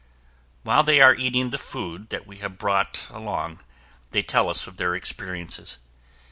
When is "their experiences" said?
4.77-5.77